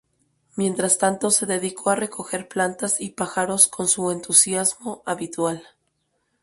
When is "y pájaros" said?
2.99-3.67